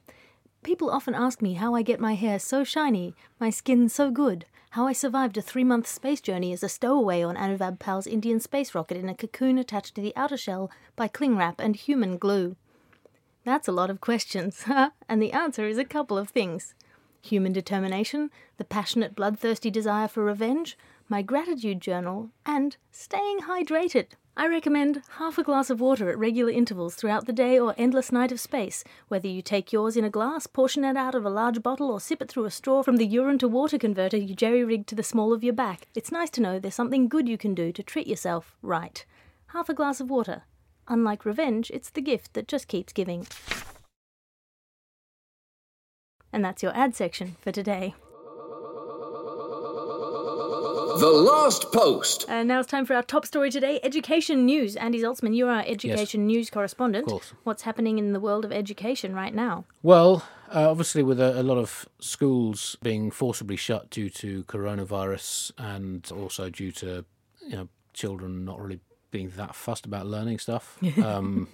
People 0.62 0.90
often 0.90 1.14
ask 1.14 1.40
me 1.42 1.54
how 1.54 1.74
I 1.74 1.82
get 1.82 1.98
my 2.00 2.14
hair 2.14 2.38
so 2.38 2.64
shiny, 2.64 3.14
my 3.40 3.50
skin 3.50 3.88
so 3.88 4.10
good, 4.10 4.44
how 4.72 4.86
I 4.86 4.94
survived 4.94 5.36
a 5.36 5.42
three 5.42 5.64
month 5.64 5.86
space 5.86 6.22
journey 6.22 6.50
as 6.54 6.62
a 6.62 6.68
stowaway 6.68 7.22
on 7.22 7.36
Anuvab 7.36 7.78
Pal's 7.78 8.06
Indian 8.06 8.40
space 8.40 8.74
rocket 8.74 8.96
in 8.96 9.06
a 9.06 9.14
cocoon 9.14 9.58
attached 9.58 9.94
to 9.96 10.00
the 10.00 10.16
outer 10.16 10.38
shell 10.38 10.70
by 10.96 11.08
cling 11.08 11.36
wrap 11.36 11.60
and 11.60 11.76
human 11.76 12.16
glue. 12.16 12.56
That's 13.44 13.68
a 13.68 13.72
lot 13.72 13.90
of 13.90 14.00
questions, 14.00 14.62
huh? 14.66 14.90
and 15.10 15.22
the 15.22 15.32
answer 15.32 15.66
is 15.66 15.76
a 15.76 15.84
couple 15.84 16.16
of 16.16 16.30
things 16.30 16.74
human 17.20 17.52
determination, 17.52 18.30
the 18.56 18.64
passionate, 18.64 19.14
bloodthirsty 19.14 19.70
desire 19.70 20.08
for 20.08 20.24
revenge, 20.24 20.76
my 21.06 21.20
gratitude 21.20 21.80
journal, 21.80 22.30
and 22.46 22.78
staying 22.90 23.40
hydrated. 23.40 24.06
I 24.34 24.48
recommend 24.48 25.02
half 25.18 25.36
a 25.36 25.42
glass 25.42 25.68
of 25.68 25.78
water 25.78 26.08
at 26.08 26.18
regular 26.18 26.50
intervals 26.50 26.94
throughout 26.94 27.26
the 27.26 27.34
day 27.34 27.58
or 27.58 27.74
endless 27.76 28.10
night 28.10 28.32
of 28.32 28.40
space, 28.40 28.82
whether 29.08 29.28
you 29.28 29.42
take 29.42 29.74
yours 29.74 29.94
in 29.94 30.06
a 30.06 30.10
glass, 30.10 30.46
portion 30.46 30.84
it 30.84 30.96
out 30.96 31.14
of 31.14 31.26
a 31.26 31.30
large 31.30 31.62
bottle, 31.62 31.90
or 31.90 32.00
sip 32.00 32.22
it 32.22 32.30
through 32.30 32.46
a 32.46 32.50
straw 32.50 32.82
from 32.82 32.96
the 32.96 33.04
urine 33.04 33.38
to 33.38 33.46
water 33.46 33.76
converter 33.76 34.16
you 34.16 34.34
jerry 34.34 34.64
rigged 34.64 34.88
to 34.88 34.94
the 34.94 35.02
small 35.02 35.34
of 35.34 35.44
your 35.44 35.52
back. 35.52 35.86
It's 35.94 36.10
nice 36.10 36.30
to 36.30 36.40
know 36.40 36.58
there's 36.58 36.74
something 36.74 37.08
good 37.08 37.28
you 37.28 37.36
can 37.36 37.54
do 37.54 37.72
to 37.72 37.82
treat 37.82 38.06
yourself 38.06 38.56
right. 38.62 39.04
Half 39.48 39.68
a 39.68 39.74
glass 39.74 40.00
of 40.00 40.08
water. 40.08 40.44
Unlike 40.88 41.26
revenge, 41.26 41.70
it's 41.74 41.90
the 41.90 42.00
gift 42.00 42.32
that 42.32 42.48
just 42.48 42.68
keeps 42.68 42.94
giving. 42.94 43.26
And 46.32 46.42
that's 46.42 46.62
your 46.62 46.74
ad 46.74 46.96
section 46.96 47.36
for 47.42 47.52
today. 47.52 47.94
The 50.98 51.10
Last 51.10 51.72
Post. 51.72 52.26
And 52.28 52.48
now 52.48 52.60
it's 52.60 52.70
time 52.70 52.84
for 52.84 52.94
our 52.94 53.02
top 53.02 53.24
story 53.26 53.50
today 53.50 53.80
education 53.82 54.44
news. 54.44 54.76
Andy 54.76 55.00
Zaltzman, 55.00 55.36
you're 55.36 55.50
our 55.50 55.64
education 55.66 56.26
news 56.26 56.50
correspondent. 56.50 57.04
Of 57.06 57.10
course. 57.10 57.32
What's 57.44 57.62
happening 57.62 57.98
in 57.98 58.12
the 58.12 58.20
world 58.20 58.44
of 58.44 58.52
education 58.52 59.14
right 59.14 59.34
now? 59.34 59.64
Well, 59.82 60.24
uh, 60.54 60.70
obviously, 60.70 61.02
with 61.02 61.20
a, 61.20 61.40
a 61.40 61.42
lot 61.42 61.56
of 61.58 61.88
schools 62.00 62.76
being 62.82 63.10
forcibly 63.10 63.56
shut 63.56 63.90
due 63.90 64.10
to 64.10 64.44
coronavirus, 64.44 65.52
and 65.58 66.08
also 66.12 66.50
due 66.50 66.72
to 66.72 67.04
you 67.46 67.56
know 67.56 67.68
children 67.94 68.44
not 68.44 68.60
really 68.60 68.80
being 69.10 69.30
that 69.36 69.54
fussed 69.54 69.86
about 69.86 70.06
learning 70.06 70.38
stuff, 70.38 70.78
um, 71.02 71.48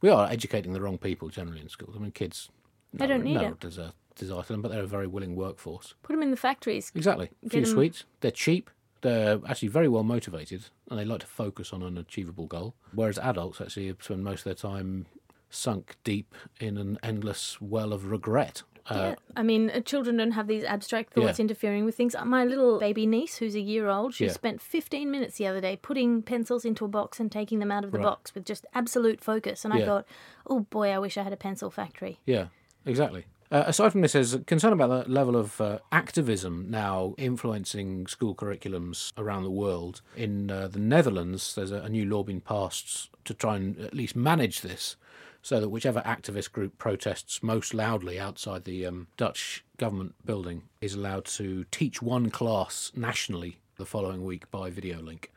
we 0.00 0.08
are 0.08 0.28
educating 0.30 0.72
the 0.72 0.80
wrong 0.80 0.98
people 0.98 1.28
generally 1.28 1.60
in 1.60 1.68
schools. 1.68 1.94
I 1.96 2.00
mean, 2.00 2.12
kids 2.12 2.48
They 2.94 3.06
don't 3.06 3.22
need 3.24 3.34
no 3.34 3.48
it. 3.48 3.60
desire, 3.60 3.92
desire 4.16 4.42
to 4.42 4.48
them, 4.48 4.62
but 4.62 4.70
they're 4.70 4.82
a 4.82 4.86
very 4.86 5.06
willing 5.06 5.36
workforce. 5.36 5.94
Put 6.02 6.12
them 6.14 6.22
in 6.22 6.30
the 6.30 6.36
factories. 6.36 6.90
Exactly. 6.94 7.26
A 7.44 7.48
few 7.50 7.60
Get 7.60 7.68
'em- 7.68 7.74
sweets. 7.74 8.04
They're 8.20 8.30
cheap. 8.30 8.70
They're 9.02 9.38
actually 9.46 9.68
very 9.68 9.88
well 9.88 10.02
motivated, 10.02 10.64
and 10.90 10.98
they 10.98 11.04
like 11.04 11.20
to 11.20 11.26
focus 11.26 11.72
on 11.72 11.82
an 11.82 11.96
achievable 11.98 12.46
goal. 12.46 12.74
Whereas 12.92 13.18
adults 13.18 13.60
actually 13.60 13.94
spend 14.00 14.24
most 14.24 14.40
of 14.40 14.44
their 14.44 14.54
time 14.54 15.06
sunk 15.50 15.96
deep 16.02 16.34
in 16.58 16.76
an 16.76 16.98
endless 17.02 17.60
well 17.60 17.92
of 17.92 18.10
regret. 18.10 18.62
Uh, 18.88 18.94
Yeah. 18.94 19.14
I 19.36 19.42
mean, 19.42 19.70
uh, 19.70 19.80
children 19.80 20.16
don't 20.16 20.30
have 20.32 20.46
these 20.46 20.62
abstract 20.64 21.12
thoughts 21.12 21.38
Yeah. 21.38 21.42
interfering 21.44 21.84
with 21.84 21.96
things. 21.96 22.14
My 22.24 22.44
little 22.44 22.78
baby 22.78 23.04
niece, 23.06 23.36
who's 23.38 23.54
a 23.56 23.60
year 23.60 23.88
old, 23.88 24.14
she 24.14 24.26
Yeah. 24.26 24.32
spent 24.32 24.60
15 24.62 25.10
minutes 25.10 25.38
the 25.38 25.46
other 25.46 25.60
day 25.60 25.76
putting 25.76 26.22
pencils 26.22 26.64
into 26.64 26.84
a 26.84 26.88
box 26.88 27.18
and 27.20 27.30
taking 27.30 27.58
them 27.58 27.72
out 27.72 27.84
of 27.84 27.90
the 27.90 27.98
Right. 27.98 28.04
box 28.04 28.32
with 28.34 28.44
just 28.44 28.64
absolute 28.74 29.20
focus. 29.20 29.64
And 29.64 29.74
I 29.74 29.84
thought, 29.84 30.06
oh 30.46 30.60
boy, 30.60 30.90
I 30.90 30.98
wish 31.00 31.18
I 31.18 31.22
had 31.24 31.32
a 31.32 31.36
pencil 31.36 31.68
factory. 31.70 32.20
Yeah, 32.26 32.46
exactly. 32.84 33.26
Uh, 33.50 33.64
aside 33.66 33.92
from 33.92 34.00
this, 34.00 34.12
there's 34.12 34.34
a 34.34 34.40
concern 34.40 34.72
about 34.72 34.88
the 34.88 35.10
level 35.10 35.36
of 35.36 35.60
uh, 35.60 35.78
activism 35.92 36.66
now 36.68 37.14
influencing 37.16 38.06
school 38.06 38.34
curriculums 38.34 39.12
around 39.16 39.44
the 39.44 39.50
world. 39.50 40.02
In 40.16 40.50
uh, 40.50 40.68
the 40.68 40.80
Netherlands, 40.80 41.54
there's 41.54 41.70
a, 41.70 41.76
a 41.76 41.88
new 41.88 42.04
law 42.04 42.24
being 42.24 42.40
passed 42.40 43.10
to 43.24 43.34
try 43.34 43.56
and 43.56 43.78
at 43.78 43.94
least 43.94 44.16
manage 44.16 44.62
this, 44.62 44.96
so 45.42 45.60
that 45.60 45.68
whichever 45.68 46.00
activist 46.00 46.50
group 46.50 46.76
protests 46.76 47.42
most 47.42 47.72
loudly 47.72 48.18
outside 48.18 48.64
the 48.64 48.84
um, 48.84 49.06
Dutch 49.16 49.64
government 49.76 50.14
building 50.24 50.62
is 50.80 50.94
allowed 50.94 51.24
to 51.26 51.64
teach 51.70 52.02
one 52.02 52.30
class 52.30 52.90
nationally 52.96 53.58
the 53.76 53.86
following 53.86 54.24
week 54.24 54.50
by 54.50 54.70
video 54.70 55.00
link. 55.00 55.30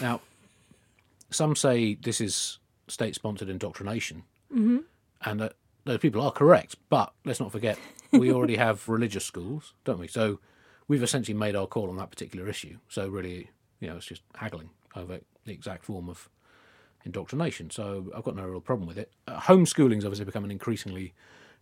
Now, 0.00 0.22
some 1.30 1.54
say 1.54 1.94
this 1.94 2.20
is 2.20 2.58
state 2.88 3.14
sponsored 3.14 3.48
indoctrination 3.50 4.22
and 5.22 5.42
uh, 5.42 5.48
those 5.84 5.98
people 5.98 6.22
are 6.22 6.32
correct. 6.32 6.76
But 6.88 7.12
let's 7.24 7.40
not 7.40 7.52
forget, 7.52 7.78
we 8.12 8.32
already 8.32 8.56
have 8.56 8.88
religious 8.88 9.24
schools, 9.24 9.74
don't 9.84 9.98
we? 9.98 10.08
So 10.08 10.40
we've 10.88 11.02
essentially 11.02 11.36
made 11.36 11.56
our 11.56 11.66
call 11.66 11.88
on 11.90 11.96
that 11.96 12.10
particular 12.10 12.48
issue. 12.48 12.78
So 12.88 13.08
really, 13.08 13.50
you 13.80 13.88
know, 13.88 13.96
it's 13.96 14.06
just 14.06 14.22
haggling 14.34 14.70
over 14.96 15.20
the 15.44 15.52
exact 15.52 15.84
form 15.84 16.08
of 16.08 16.28
indoctrination. 17.04 17.70
So 17.70 18.10
I've 18.14 18.24
got 18.24 18.36
no 18.36 18.44
real 18.44 18.60
problem 18.60 18.86
with 18.86 18.98
it. 18.98 19.12
Uh, 19.26 19.40
homeschooling's 19.40 20.04
obviously 20.04 20.24
become 20.24 20.44
an 20.44 20.50
increasingly 20.50 21.14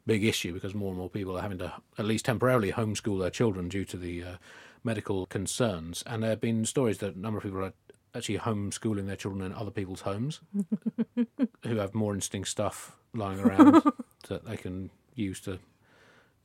big 0.07 0.25
issue 0.25 0.53
because 0.53 0.75
more 0.75 0.89
and 0.89 0.99
more 0.99 1.11
people 1.11 1.37
are 1.37 1.43
having 1.43 1.59
to 1.59 1.73
at 1.99 2.05
least 2.07 2.25
temporarily 2.25 2.73
homeschool 2.73 3.21
their 3.21 3.31
children 3.31 3.69
due 3.69 3.85
to 3.85 3.97
the 3.97 4.25
uh, 4.25 4.37
medical 4.83 5.27
concerns. 5.27 6.03
And 6.07 6.23
there 6.23 6.31
have 6.31 6.41
been 6.41 6.65
stories 6.65 6.99
that 6.99 7.15
a 7.15 7.19
number 7.19 7.39
of 7.39 7.45
people 7.45 7.63
are 7.63 7.73
actually 8.15 8.39
homeschooling 8.39 9.07
their 9.07 9.17
children 9.17 9.45
in 9.45 9.53
other 9.53 9.71
people's 9.71 10.01
homes 10.01 10.41
who 11.65 11.77
have 11.77 11.95
more 11.95 12.15
interesting 12.15 12.45
stuff 12.45 12.97
lying 13.15 13.41
around 13.41 13.83
that 14.29 14.45
they 14.45 14.57
can 14.57 14.91
use 15.15 15.41
to, 15.41 15.59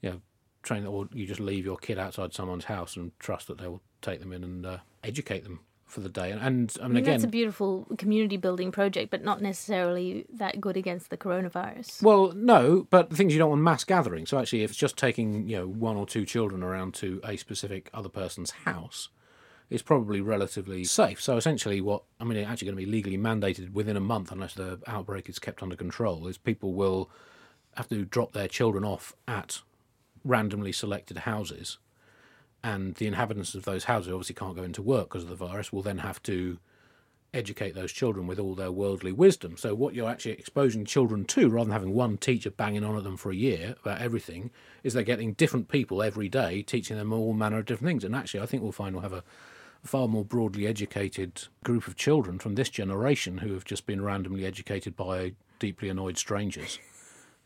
you 0.01 0.09
know, 0.11 0.21
train. 0.61 0.85
Or 0.85 1.07
you 1.13 1.25
just 1.25 1.39
leave 1.39 1.65
your 1.65 1.77
kid 1.77 1.99
outside 1.99 2.33
someone's 2.33 2.65
house 2.65 2.95
and 2.95 3.17
trust 3.19 3.47
that 3.47 3.57
they 3.57 3.67
will 3.67 3.81
take 4.01 4.19
them 4.19 4.33
in 4.33 4.43
and 4.43 4.65
uh, 4.65 4.77
educate 5.03 5.43
them 5.43 5.59
for 5.93 6.01
the 6.01 6.09
day. 6.09 6.31
And, 6.31 6.41
and 6.41 6.71
I 6.81 6.81
mean, 6.81 6.85
I 6.85 6.87
mean, 6.87 6.97
again, 6.97 7.13
that's 7.13 7.23
a 7.23 7.27
beautiful 7.27 7.87
community 7.97 8.35
building 8.35 8.71
project, 8.71 9.11
but 9.11 9.23
not 9.23 9.41
necessarily 9.41 10.25
that 10.33 10.59
good 10.59 10.75
against 10.75 11.09
the 11.09 11.17
coronavirus. 11.17 12.01
Well, 12.01 12.33
no, 12.33 12.87
but 12.89 13.09
the 13.09 13.15
thing 13.15 13.27
is, 13.27 13.33
you 13.33 13.39
don't 13.39 13.51
want 13.51 13.61
mass 13.61 13.83
gathering. 13.83 14.25
So 14.25 14.39
actually, 14.39 14.63
if 14.63 14.71
it's 14.71 14.79
just 14.79 14.97
taking 14.97 15.47
you 15.47 15.57
know 15.57 15.67
one 15.67 15.95
or 15.95 16.05
two 16.05 16.25
children 16.25 16.63
around 16.63 16.95
to 16.95 17.21
a 17.23 17.37
specific 17.37 17.89
other 17.93 18.09
person's 18.09 18.51
house, 18.51 19.09
it's 19.69 19.83
probably 19.83 20.19
relatively 20.19 20.83
safe. 20.83 21.21
So 21.21 21.37
essentially, 21.37 21.79
what 21.79 22.03
I 22.19 22.23
mean, 22.23 22.37
it's 22.37 22.49
actually 22.49 22.67
going 22.67 22.77
to 22.77 22.85
be 22.85 22.91
legally 22.91 23.17
mandated 23.17 23.71
within 23.73 23.95
a 23.95 24.01
month, 24.01 24.31
unless 24.31 24.55
the 24.55 24.79
outbreak 24.87 25.29
is 25.29 25.39
kept 25.39 25.61
under 25.61 25.75
control, 25.75 26.27
is 26.27 26.37
people 26.37 26.73
will 26.73 27.09
have 27.75 27.89
to 27.89 28.05
drop 28.05 28.33
their 28.33 28.47
children 28.47 28.83
off 28.83 29.13
at 29.27 29.61
randomly 30.23 30.71
selected 30.71 31.17
houses, 31.19 31.77
and 32.63 32.95
the 32.95 33.07
inhabitants 33.07 33.55
of 33.55 33.65
those 33.65 33.85
houses 33.85 34.13
obviously 34.13 34.35
can't 34.35 34.55
go 34.55 34.63
into 34.63 34.81
work 34.81 35.09
because 35.09 35.23
of 35.23 35.29
the 35.29 35.35
virus. 35.35 35.73
Will 35.73 35.81
then 35.81 35.99
have 35.99 36.21
to 36.23 36.59
educate 37.33 37.73
those 37.73 37.91
children 37.91 38.27
with 38.27 38.39
all 38.39 38.53
their 38.53 38.71
worldly 38.71 39.11
wisdom. 39.11 39.57
So 39.57 39.73
what 39.73 39.95
you're 39.95 40.09
actually 40.09 40.33
exposing 40.33 40.85
children 40.85 41.25
to, 41.25 41.49
rather 41.49 41.65
than 41.65 41.73
having 41.73 41.93
one 41.93 42.17
teacher 42.17 42.51
banging 42.51 42.83
on 42.83 42.95
at 42.95 43.03
them 43.03 43.17
for 43.17 43.31
a 43.31 43.35
year 43.35 43.75
about 43.81 44.01
everything, 44.01 44.51
is 44.83 44.93
they're 44.93 45.03
getting 45.03 45.33
different 45.33 45.67
people 45.67 46.03
every 46.03 46.29
day 46.29 46.61
teaching 46.61 46.95
them 46.95 47.11
all 47.11 47.33
manner 47.33 47.57
of 47.57 47.65
different 47.65 47.89
things. 47.89 48.03
And 48.03 48.15
actually, 48.15 48.41
I 48.41 48.45
think 48.45 48.61
we'll 48.61 48.71
find 48.71 48.95
we'll 48.95 49.01
have 49.01 49.13
a 49.13 49.23
far 49.83 50.07
more 50.07 50.23
broadly 50.23 50.67
educated 50.67 51.47
group 51.63 51.87
of 51.87 51.95
children 51.95 52.39
from 52.39 52.55
this 52.55 52.69
generation 52.69 53.39
who 53.39 53.53
have 53.53 53.65
just 53.65 53.85
been 53.85 54.01
randomly 54.01 54.45
educated 54.45 54.95
by 54.95 55.33
deeply 55.59 55.89
annoyed 55.89 56.17
strangers 56.17 56.79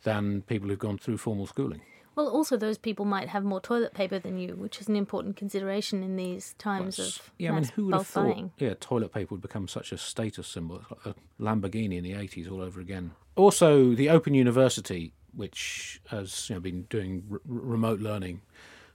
than 0.07 0.41
people 0.43 0.69
who've 0.69 0.79
gone 0.79 0.97
through 0.97 1.17
formal 1.17 1.45
schooling. 1.45 1.81
Well, 2.15 2.29
also 2.29 2.55
those 2.55 2.77
people 2.77 3.03
might 3.03 3.27
have 3.27 3.43
more 3.43 3.59
toilet 3.59 3.93
paper 3.93 4.17
than 4.17 4.39
you, 4.39 4.55
which 4.55 4.79
is 4.79 4.87
an 4.87 4.95
important 4.95 5.35
consideration 5.35 6.01
in 6.01 6.15
these 6.15 6.55
times 6.57 6.97
of 6.97 7.29
yeah, 7.37 7.51
I 7.51 7.55
mean, 7.55 7.65
who 7.75 7.87
would 7.87 7.95
have 7.95 8.07
thought? 8.07 8.33
buying. 8.33 8.51
Yeah, 8.57 8.73
toilet 8.79 9.11
paper 9.13 9.35
would 9.35 9.41
become 9.41 9.67
such 9.67 9.91
a 9.91 9.97
status 9.97 10.47
symbol, 10.47 10.77
It's 10.77 11.05
like 11.05 11.15
a 11.15 11.43
Lamborghini 11.43 11.97
in 11.97 12.05
the 12.05 12.13
eighties 12.13 12.47
all 12.47 12.61
over 12.61 12.79
again. 12.79 13.11
Also, 13.35 13.93
the 13.93 14.09
Open 14.09 14.33
University, 14.33 15.13
which 15.35 16.01
has 16.07 16.49
you 16.49 16.55
know, 16.55 16.61
been 16.61 16.83
doing 16.83 17.23
r- 17.29 17.35
r- 17.35 17.41
remote 17.45 17.99
learning 17.99 18.41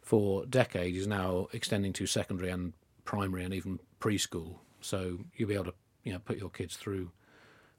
for 0.00 0.46
decades, 0.46 0.96
is 0.96 1.06
now 1.06 1.46
extending 1.52 1.92
to 1.92 2.06
secondary 2.06 2.50
and 2.50 2.72
primary 3.04 3.44
and 3.44 3.52
even 3.52 3.78
preschool. 4.00 4.56
So 4.80 5.18
you'll 5.36 5.50
be 5.50 5.54
able 5.54 5.66
to 5.66 5.74
you 6.04 6.12
know 6.14 6.20
put 6.20 6.38
your 6.38 6.50
kids 6.50 6.76
through 6.76 7.12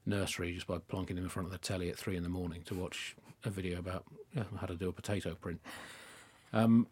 nursery 0.06 0.54
just 0.54 0.68
by 0.68 0.78
plonking 0.78 1.16
them 1.16 1.24
in 1.24 1.30
front 1.30 1.48
of 1.48 1.52
the 1.52 1.58
telly 1.58 1.90
at 1.90 1.98
three 1.98 2.18
in 2.18 2.24
the 2.24 2.30
morning 2.30 2.62
to 2.64 2.76
watch 2.76 3.16
a 3.44 3.50
video 3.50 3.80
about 3.80 4.06
know, 4.36 4.46
how 4.60 4.68
to 4.68 4.76
do 4.76 4.90
a 4.90 4.94
potato 4.94 5.36
print. 5.36 5.62
Um, 6.52 6.88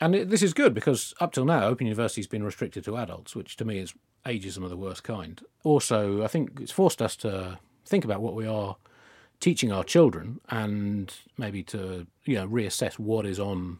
and 0.00 0.14
it, 0.14 0.30
this 0.30 0.42
is 0.42 0.54
good 0.54 0.74
because 0.74 1.14
up 1.20 1.32
till 1.32 1.44
now, 1.44 1.64
Open 1.64 1.86
University's 1.86 2.26
been 2.26 2.42
restricted 2.42 2.84
to 2.84 2.96
adults, 2.96 3.34
which 3.34 3.56
to 3.56 3.64
me 3.64 3.78
is 3.78 3.94
ageism 4.24 4.64
of 4.64 4.70
the 4.70 4.76
worst 4.76 5.04
kind. 5.04 5.40
Also, 5.64 6.22
I 6.22 6.28
think 6.28 6.58
it's 6.60 6.72
forced 6.72 7.02
us 7.02 7.16
to 7.16 7.58
think 7.84 8.04
about 8.04 8.20
what 8.20 8.34
we 8.34 8.46
are 8.46 8.76
teaching 9.40 9.70
our 9.70 9.84
children 9.84 10.40
and 10.48 11.14
maybe 11.36 11.62
to 11.62 12.06
you 12.24 12.34
know 12.34 12.48
reassess 12.48 12.98
what 12.98 13.24
is 13.24 13.38
on 13.38 13.78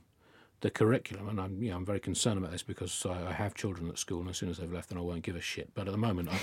the 0.61 0.71
curriculum. 0.71 1.29
And 1.29 1.41
I'm 1.41 1.63
you 1.63 1.71
know 1.71 1.77
I'm 1.77 1.87
very 1.87 2.01
concerned 2.01 2.39
about 2.39 2.53
this 2.53 2.63
because 2.63 3.07
I, 3.07 3.29
I 3.29 3.33
have 3.33 3.55
children 3.55 3.89
at 3.89 3.99
school, 3.99 4.21
and 4.21 4.31
as 4.31 4.37
soon 4.37 4.51
as 4.51 4.59
they've 4.59 4.73
left, 4.73 4.91
then 4.91 4.99
I 4.99 5.03
won't 5.03 5.23
give 5.23 5.37
a 5.37 5.41
shit. 5.41 5.71
But 5.75 5.87
at 5.87 5.93
the 5.93 5.99
moment, 5.99 6.29
I, 6.31 6.39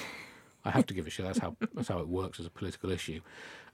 I 0.66 0.72
have 0.72 0.88
to 0.88 0.94
give 0.94 1.06
a 1.06 1.10
shit. 1.10 1.26
That's 1.26 1.40
how 1.40 1.56
that's 1.74 1.88
how 1.88 2.00
it 2.00 2.08
works 2.08 2.40
as 2.40 2.46
a 2.46 2.50
political 2.50 2.92
issue. 2.92 3.22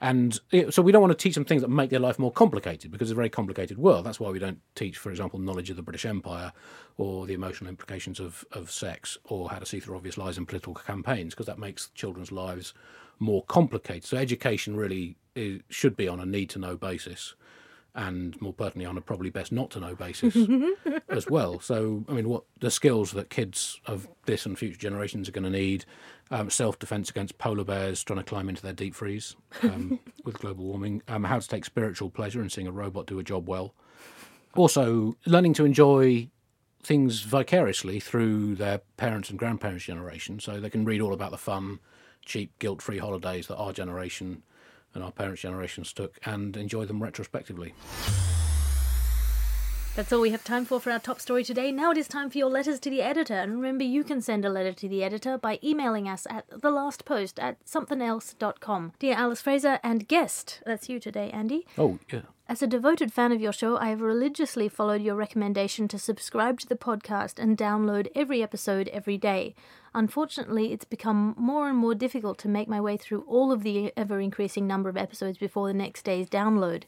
And 0.01 0.39
so 0.71 0.81
we 0.81 0.91
don't 0.91 1.01
want 1.01 1.17
to 1.17 1.23
teach 1.23 1.35
them 1.35 1.45
things 1.45 1.61
that 1.61 1.69
make 1.69 1.89
their 1.91 1.99
life 1.99 2.17
more 2.19 2.31
complicated 2.31 2.91
because 2.91 3.09
it's 3.09 3.13
a 3.13 3.15
very 3.15 3.29
complicated 3.29 3.77
world. 3.77 4.05
That's 4.05 4.19
why 4.19 4.29
we 4.29 4.39
don't 4.39 4.59
teach, 4.73 4.97
for 4.97 5.11
example, 5.11 5.39
knowledge 5.39 5.69
of 5.69 5.75
the 5.75 5.83
British 5.83 6.05
Empire 6.05 6.51
or 6.97 7.27
the 7.27 7.35
emotional 7.35 7.69
implications 7.69 8.19
of, 8.19 8.43
of 8.51 8.71
sex 8.71 9.17
or 9.25 9.49
how 9.49 9.59
to 9.59 9.65
see 9.65 9.79
through 9.79 9.95
obvious 9.95 10.17
lies 10.17 10.39
in 10.39 10.47
political 10.47 10.73
campaigns 10.73 11.33
because 11.33 11.45
that 11.45 11.59
makes 11.59 11.89
children's 11.89 12.31
lives 12.31 12.73
more 13.19 13.43
complicated. 13.45 14.03
So 14.03 14.17
education 14.17 14.75
really 14.75 15.17
is, 15.35 15.61
should 15.69 15.95
be 15.95 16.07
on 16.07 16.19
a 16.19 16.25
need 16.25 16.49
to 16.51 16.59
know 16.59 16.75
basis 16.75 17.35
and 17.93 18.39
more 18.41 18.53
pertinently 18.53 18.85
on 18.85 18.97
a 18.97 19.01
probably 19.01 19.29
best 19.29 19.51
not 19.51 19.69
to 19.71 19.79
know 19.79 19.95
basis 19.95 20.35
as 21.09 21.27
well. 21.27 21.59
So, 21.59 22.05
I 22.07 22.13
mean, 22.13 22.29
what 22.29 22.43
the 22.59 22.71
skills 22.71 23.11
that 23.11 23.29
kids 23.29 23.81
of 23.85 24.07
this 24.25 24.45
and 24.45 24.57
future 24.57 24.77
generations 24.77 25.27
are 25.27 25.33
going 25.33 25.43
to 25.43 25.49
need 25.49 25.85
um, 26.29 26.49
self 26.49 26.79
defense 26.79 27.09
against 27.09 27.37
polar 27.37 27.65
bears 27.65 28.03
trying 28.03 28.19
to 28.19 28.25
climb 28.25 28.47
into 28.47 28.61
their 28.61 28.73
deep 28.73 28.95
freeze 28.95 29.35
um, 29.63 29.99
with 30.23 30.39
global 30.39 30.65
warming, 30.65 31.01
um, 31.07 31.25
how 31.25 31.39
to 31.39 31.47
take 31.47 31.65
spiritual 31.65 32.09
pleasure 32.09 32.41
in 32.41 32.49
seeing 32.49 32.67
a 32.67 32.71
robot 32.71 33.07
do 33.07 33.19
a 33.19 33.23
job 33.23 33.49
well. 33.49 33.73
Also, 34.55 35.15
learning 35.25 35.53
to 35.53 35.65
enjoy 35.65 36.29
things 36.83 37.21
vicariously 37.21 37.99
through 37.99 38.55
their 38.55 38.79
parents 38.97 39.29
and 39.29 39.37
grandparents' 39.37 39.85
generation 39.85 40.39
so 40.39 40.59
they 40.59 40.69
can 40.69 40.85
read 40.85 41.01
all 41.01 41.13
about 41.13 41.31
the 41.31 41.37
fun, 41.37 41.79
cheap, 42.25 42.57
guilt 42.59 42.81
free 42.81 42.97
holidays 42.97 43.47
that 43.47 43.57
our 43.57 43.71
generation 43.71 44.43
and 44.93 45.03
our 45.03 45.11
parents' 45.11 45.41
generations 45.41 45.93
took 45.93 46.19
and 46.25 46.55
enjoy 46.57 46.85
them 46.85 47.01
retrospectively. 47.01 47.73
That's 49.93 50.13
all 50.13 50.21
we 50.21 50.29
have 50.29 50.45
time 50.45 50.63
for 50.63 50.79
for 50.79 50.89
our 50.89 50.99
top 50.99 51.19
story 51.19 51.43
today. 51.43 51.69
Now 51.69 51.91
it 51.91 51.97
is 51.97 52.07
time 52.07 52.29
for 52.29 52.37
your 52.37 52.49
letters 52.49 52.79
to 52.79 52.89
the 52.89 53.01
editor. 53.01 53.33
And 53.33 53.55
remember, 53.55 53.83
you 53.83 54.05
can 54.05 54.21
send 54.21 54.45
a 54.45 54.49
letter 54.49 54.71
to 54.71 54.87
the 54.87 55.03
editor 55.03 55.37
by 55.37 55.59
emailing 55.61 56.07
us 56.07 56.25
at 56.29 56.49
thelastpost 56.49 57.43
at 57.43 57.57
somethingelse.com. 57.65 58.93
Dear 58.99 59.15
Alice 59.15 59.41
Fraser 59.41 59.79
and 59.83 60.07
guest, 60.07 60.61
that's 60.65 60.87
you 60.87 60.97
today, 60.97 61.29
Andy. 61.31 61.67
Oh, 61.77 61.99
yeah. 62.09 62.21
As 62.47 62.61
a 62.61 62.67
devoted 62.67 63.11
fan 63.11 63.33
of 63.33 63.41
your 63.41 63.51
show, 63.51 63.77
I 63.77 63.89
have 63.89 63.99
religiously 63.99 64.69
followed 64.69 65.01
your 65.01 65.15
recommendation 65.15 65.89
to 65.89 65.99
subscribe 65.99 66.61
to 66.61 66.67
the 66.67 66.75
podcast 66.77 67.37
and 67.37 67.57
download 67.57 68.07
every 68.15 68.41
episode 68.41 68.87
every 68.89 69.17
day. 69.17 69.55
Unfortunately, 69.93 70.71
it's 70.71 70.85
become 70.85 71.35
more 71.37 71.67
and 71.67 71.77
more 71.77 71.93
difficult 71.93 72.37
to 72.39 72.47
make 72.47 72.67
my 72.67 72.79
way 72.79 72.95
through 72.95 73.25
all 73.27 73.51
of 73.51 73.63
the 73.63 73.91
ever 73.97 74.21
increasing 74.21 74.65
number 74.65 74.89
of 74.89 74.95
episodes 74.95 75.37
before 75.37 75.67
the 75.67 75.73
next 75.73 76.03
day's 76.03 76.29
download. 76.29 76.83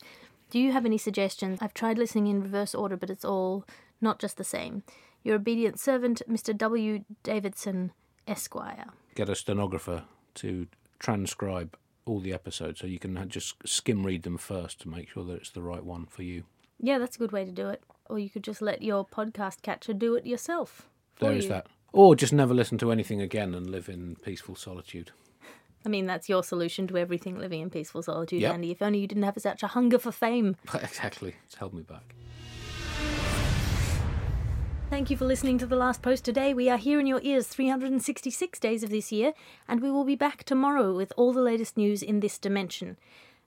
Do 0.49 0.59
you 0.59 0.71
have 0.71 0.85
any 0.85 0.97
suggestions? 0.97 1.59
I've 1.61 1.73
tried 1.73 1.97
listening 1.97 2.27
in 2.27 2.41
reverse 2.41 2.73
order, 2.73 2.95
but 2.95 3.09
it's 3.09 3.25
all 3.25 3.65
not 3.99 4.19
just 4.19 4.37
the 4.37 4.43
same. 4.43 4.83
Your 5.23 5.35
obedient 5.35 5.79
servant, 5.79 6.21
Mr. 6.29 6.55
W. 6.57 7.03
Davidson, 7.23 7.91
Esquire. 8.27 8.85
Get 9.15 9.29
a 9.29 9.35
stenographer 9.35 10.03
to 10.35 10.67
transcribe 10.99 11.75
all 12.05 12.19
the 12.19 12.33
episodes 12.33 12.79
so 12.79 12.87
you 12.87 12.99
can 12.99 13.27
just 13.29 13.55
skim 13.67 14.05
read 14.05 14.23
them 14.23 14.37
first 14.37 14.79
to 14.81 14.89
make 14.89 15.09
sure 15.09 15.23
that 15.23 15.35
it's 15.35 15.51
the 15.51 15.61
right 15.61 15.83
one 15.83 16.05
for 16.05 16.23
you. 16.23 16.43
Yeah, 16.79 16.99
that's 16.99 17.15
a 17.15 17.19
good 17.19 17.31
way 17.31 17.45
to 17.45 17.51
do 17.51 17.69
it. 17.69 17.81
Or 18.05 18.19
you 18.19 18.29
could 18.29 18.43
just 18.43 18.61
let 18.61 18.81
your 18.81 19.05
podcast 19.05 19.61
catcher 19.61 19.93
do 19.93 20.15
it 20.15 20.25
yourself. 20.25 20.89
There 21.19 21.31
is 21.31 21.45
you. 21.45 21.49
that. 21.51 21.67
Or 21.93 22.15
just 22.15 22.33
never 22.33 22.53
listen 22.53 22.77
to 22.79 22.91
anything 22.91 23.21
again 23.21 23.53
and 23.53 23.69
live 23.69 23.87
in 23.87 24.15
peaceful 24.17 24.55
solitude. 24.55 25.11
I 25.85 25.89
mean, 25.89 26.07
that's 26.07 26.27
your 26.27 26.43
solution 26.43 26.87
to 26.87 26.97
everything 26.97 27.37
living 27.37 27.61
in 27.61 27.69
peaceful 27.69 28.01
solitude, 28.01 28.41
Yep. 28.41 28.53
Andy. 28.53 28.71
If 28.71 28.81
only 28.81 28.99
you 28.99 29.07
didn't 29.07 29.23
have 29.23 29.35
such 29.37 29.63
a 29.63 29.67
hunger 29.67 29.99
for 29.99 30.11
fame. 30.11 30.55
exactly. 30.73 31.35
It's 31.45 31.55
held 31.55 31.73
me 31.73 31.83
back. 31.83 32.15
Thank 34.89 35.09
you 35.09 35.17
for 35.17 35.25
listening 35.25 35.57
to 35.59 35.65
The 35.65 35.75
Last 35.75 36.01
Post 36.01 36.23
today. 36.23 36.53
We 36.53 36.69
are 36.69 36.77
here 36.77 36.99
in 36.99 37.07
your 37.07 37.19
ears 37.23 37.47
366 37.47 38.59
days 38.59 38.83
of 38.83 38.89
this 38.91 39.11
year, 39.11 39.33
and 39.67 39.81
we 39.81 39.89
will 39.91 40.03
be 40.05 40.15
back 40.15 40.43
tomorrow 40.43 40.95
with 40.95 41.11
all 41.17 41.33
the 41.33 41.41
latest 41.41 41.77
news 41.77 42.01
in 42.03 42.19
this 42.19 42.37
dimension. 42.37 42.97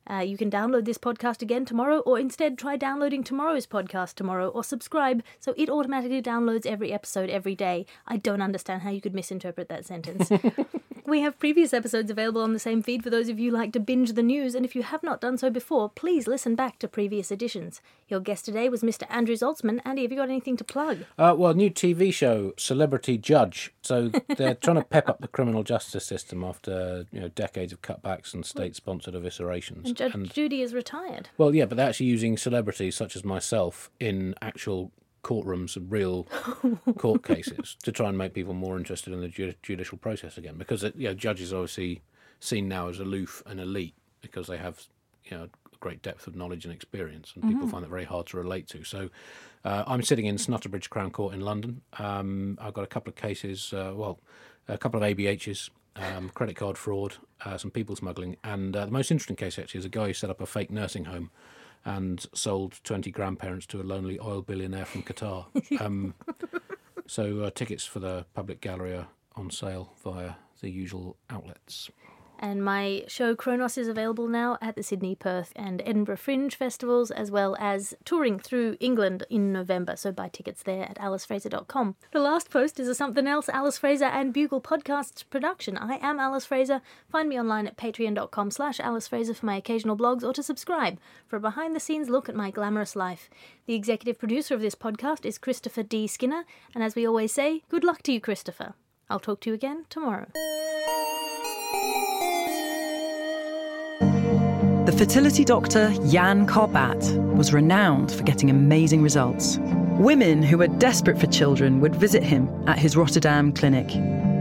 Uh, 0.09 0.19
you 0.19 0.37
can 0.37 0.51
download 0.51 0.85
this 0.85 0.99
podcast 0.99 1.43
again 1.43 1.65
tomorrow, 1.65 1.99
or 2.01 2.19
instead 2.19 2.57
try 2.57 2.77
downloading 2.77 3.25
tomorrow's 3.25 3.67
podcast 3.67 4.15
tomorrow, 4.15 4.49
or 4.49 4.63
subscribe 4.63 5.23
so 5.41 5.55
it 5.57 5.69
automatically 5.69 6.23
downloads 6.23 6.67
every 6.67 6.93
episode 6.93 7.31
every 7.31 7.55
day. 7.55 7.87
I 8.07 8.17
don't 8.17 8.43
understand 8.43 8.83
how 8.83 8.91
you 8.91 9.01
could 9.01 9.15
misinterpret 9.15 9.69
that 9.69 9.85
sentence. 9.85 10.31
we 11.07 11.21
have 11.21 11.39
previous 11.39 11.73
episodes 11.73 12.11
available 12.11 12.43
on 12.43 12.53
the 12.53 12.59
same 12.59 12.83
feed 12.83 13.03
for 13.03 13.11
those 13.11 13.29
of 13.29 13.39
you 13.39 13.51
who 13.51 13.57
like 13.57 13.73
to 13.73 13.81
binge 13.81 14.13
the 14.13 14.23
news, 14.23 14.55
and 14.55 14.65
if 14.65 14.75
you 14.75 14.83
have 14.83 15.03
not 15.03 15.21
done 15.21 15.39
so 15.39 15.51
before, 15.51 15.89
please 15.89 16.27
listen 16.27 16.55
back 16.55 16.79
to 16.81 16.89
previous 16.89 17.31
editions. 17.31 17.81
Your 18.09 18.21
guest 18.21 18.45
today 18.45 18.69
was 18.69 18.83
Mr. 18.83 19.05
Andrew 19.09 19.35
Zaltzman. 19.35 19.81
Andy, 19.85 20.03
have 20.03 20.11
you 20.11 20.19
got 20.19 20.29
anything 20.29 20.57
to 20.57 20.65
plug? 20.65 20.99
Uh, 21.19 21.35
well, 21.37 21.55
new 21.55 21.71
TV 21.71 22.13
show, 22.13 22.53
Celebrity 22.57 23.19
Judge. 23.19 23.73
So 23.83 24.11
they're 24.37 24.55
trying 24.55 24.77
to 24.77 24.85
pep 24.85 25.09
up 25.09 25.21
the 25.21 25.29
criminal 25.29 25.63
justice 25.63 26.05
system 26.05 26.43
after 26.45 27.07
you 27.13 27.21
know 27.21 27.29
decades 27.29 27.73
of 27.73 27.83
cutbacks 27.83 28.35
and 28.35 28.45
state-sponsored 28.45 29.15
eviscerations. 29.15 29.87
And 29.87 29.97
Judge 29.97 30.33
Judy 30.33 30.63
is 30.63 30.75
retired. 30.75 31.29
well, 31.39 31.55
yeah, 31.55 31.67
but 31.67 31.77
they're 31.77 31.89
actually 31.89 32.07
using 32.07 32.37
celebrities 32.37 32.97
such 32.97 33.17
as 33.17 33.25
myself 33.25 33.91
in 34.01 34.35
actual 34.43 34.93
courtrooms 35.27 35.77
and 35.77 35.91
real 35.91 36.25
court 36.99 37.25
cases 37.25 37.77
to 37.83 37.91
try 37.91 38.09
and 38.09 38.17
make 38.17 38.33
people 38.33 38.55
more 38.55 38.77
interested 38.77 39.13
in 39.13 39.21
the 39.21 39.29
ju- 39.29 39.55
judicial 39.61 39.99
process 39.99 40.39
again. 40.39 40.57
Because 40.57 40.85
uh, 40.85 40.93
you 40.95 41.09
know, 41.09 41.15
judges 41.15 41.53
are 41.53 41.57
obviously 41.57 42.03
seen 42.39 42.69
now 42.69 42.89
as 42.89 43.01
aloof 43.01 43.43
and 43.45 43.59
elite 43.59 43.95
because 44.21 44.47
they 44.47 44.57
have 44.57 44.85
you 45.25 45.37
know 45.37 45.45
a 45.45 45.77
great 45.81 46.01
depth 46.01 46.29
of 46.29 46.37
knowledge 46.37 46.65
and 46.65 46.73
experience, 46.73 47.33
and 47.35 47.43
people 47.51 47.67
find 47.67 47.83
that 47.83 47.91
very 47.91 48.05
hard 48.05 48.27
to 48.27 48.37
relate 48.37 48.69
to. 48.69 48.85
So, 48.85 49.11
uh, 49.65 49.83
I'm 49.87 50.03
sitting 50.03 50.27
in 50.27 50.37
Snutterbridge 50.37 50.89
Crown 50.91 51.11
Court 51.11 51.35
in 51.35 51.41
London. 51.41 51.83
Um, 51.99 52.57
I've 52.61 52.75
got 52.75 52.85
a 52.85 52.89
couple 52.89 53.11
of 53.11 53.17
cases, 53.17 53.73
uh, 53.73 53.93
well, 53.95 54.21
a 54.69 54.79
couple 54.79 55.03
of 55.03 55.17
ABHs, 55.17 55.71
um, 55.97 56.31
credit 56.31 56.55
card 56.55 56.79
fraud, 56.79 57.17
uh, 57.45 57.59
some 57.59 57.73
people 57.73 57.97
smuggling, 57.97 58.37
and 58.45 58.77
uh, 58.77 58.87
the 58.87 58.93
most 58.93 59.11
interesting 59.11 59.37
case 59.37 59.59
actually 59.59 59.81
is 59.81 59.85
a 59.85 59.91
guy 59.91 60.07
who 60.07 60.13
set 60.13 60.31
up 60.31 60.41
a 60.41 60.47
fake 60.47 60.71
nursing 60.71 61.07
home 61.07 61.31
and 61.87 62.27
sold 62.35 62.81
20 62.85 63.11
grandparents 63.13 63.65
to 63.67 63.81
a 63.81 63.85
lonely 63.85 64.19
oil 64.21 64.43
billionaire 64.43 64.85
from 64.85 65.03
Qatar. 65.03 65.47
Um, 65.81 66.15
so 67.07 67.41
uh, 67.43 67.51
tickets 67.51 67.85
for 67.85 68.01
the 68.01 68.27
public 68.35 68.61
gallery 68.61 68.95
are 68.95 69.07
on 69.37 69.51
sale 69.51 69.93
via 70.03 70.33
the 70.61 70.71
usual 70.71 71.17
outlets. 71.31 71.91
And 72.39 72.65
my 72.65 73.05
show 73.09 73.35
Kronos 73.35 73.79
is 73.79 73.89
available 73.89 74.29
now 74.29 74.59
at 74.61 74.77
the 74.77 74.83
Sydney, 74.83 75.15
Perth, 75.15 75.53
and 75.57 75.83
Edinburgh 75.85 76.19
Fringe 76.19 76.55
festivals, 76.55 77.11
as 77.11 77.31
well 77.31 77.57
as 77.59 77.95
touring 78.05 78.39
through 78.39 78.77
England 78.79 79.25
in 79.31 79.53
November. 79.53 79.97
So 79.97 80.13
buy 80.13 80.29
tickets 80.29 80.63
there 80.63 80.85
at 80.85 80.99
alicefraser.com. 80.99 81.97
The 82.13 82.21
last 82.21 82.51
post 82.51 82.79
is 82.79 82.89
a 82.89 82.95
something 82.95 83.27
else 83.27 83.49
Alice 83.49 83.79
Fraser 83.79 84.05
and 84.05 84.33
Bugle 84.33 84.61
Podcasts 84.61 85.25
production. 85.29 85.77
I 85.79 85.97
am 85.97 86.21
Alice 86.21 86.47
Fraser. 86.47 86.83
Find 87.11 87.29
me 87.29 87.41
online 87.41 87.67
at 87.67 87.77
patreon.com 87.77 88.51
slash 88.51 88.81
Alice 88.81 89.09
Fraser 89.09 89.35
for 89.35 89.47
my 89.47 89.57
occasional 89.57 89.97
blogs 89.97 90.23
or 90.23 90.33
to 90.33 90.43
subscribe 90.43 90.99
for 91.27 91.37
a 91.37 91.41
behind 91.41 91.75
the 91.75 91.81
scenes 91.81 92.11
look 92.11 92.29
at 92.29 92.37
my 92.37 92.51
glamorous 92.51 92.95
life. 92.95 93.31
The 93.67 93.75
executive 93.75 94.19
producer 94.19 94.55
of 94.55 94.61
this 94.61 94.75
podcast 94.75 95.25
is 95.25 95.39
Christopher 95.39 95.83
D. 95.83 96.07
Skinner, 96.07 96.45
and 96.75 96.85
as 96.85 96.95
we 96.95 97.07
always 97.07 97.33
say, 97.33 97.63
good 97.69 97.85
luck 97.85 98.03
to 98.03 98.13
you, 98.13 98.21
Christopher. 98.21 98.75
I'll 99.09 99.21
talk 99.21 99.41
to 99.41 99.51
you 99.51 99.55
again 99.55 99.87
tomorrow. 99.89 100.27
The 104.87 104.95
fertility 104.97 105.45
doctor 105.45 105.93
Jan 106.09 106.47
Karbaat 106.47 107.37
was 107.37 107.53
renowned 107.53 108.13
for 108.13 108.23
getting 108.23 108.51
amazing 108.51 109.03
results. 109.03 109.59
Women 109.99 110.43
who 110.43 110.59
were 110.59 110.69
desperate 110.69 111.19
for 111.19 111.27
children 111.27 111.81
would 111.81 111.95
visit 111.95 112.23
him 112.23 112.49
at 112.69 112.79
his 112.79 112.97
Rotterdam 112.97 113.53
clinic. 113.53 113.95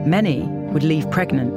Many 0.05 0.43
would 0.71 0.83
leave 0.83 1.09
pregnant. 1.11 1.55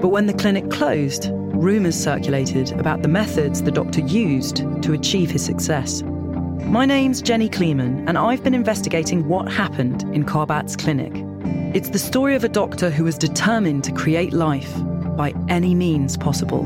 But 0.00 0.08
when 0.08 0.26
the 0.26 0.34
clinic 0.34 0.70
closed, 0.70 1.30
rumours 1.32 1.96
circulated 1.98 2.72
about 2.72 3.02
the 3.02 3.08
methods 3.08 3.62
the 3.62 3.70
doctor 3.70 4.00
used 4.00 4.58
to 4.82 4.92
achieve 4.92 5.30
his 5.30 5.44
success. 5.44 6.02
My 6.02 6.84
name's 6.84 7.22
Jenny 7.22 7.48
Kleeman, 7.48 8.08
and 8.08 8.18
I've 8.18 8.44
been 8.44 8.54
investigating 8.54 9.26
what 9.26 9.50
happened 9.50 10.02
in 10.14 10.24
Karbaat's 10.24 10.76
clinic. 10.76 11.27
It's 11.74 11.90
the 11.90 11.98
story 11.98 12.34
of 12.34 12.44
a 12.44 12.48
doctor 12.48 12.88
who 12.88 13.04
was 13.04 13.18
determined 13.18 13.84
to 13.84 13.92
create 13.92 14.32
life 14.32 14.72
by 15.18 15.34
any 15.48 15.74
means 15.74 16.16
possible. 16.16 16.62